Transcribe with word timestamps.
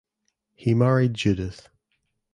He 0.55 0.73
married 0.73 1.13
Judith. 1.13 1.69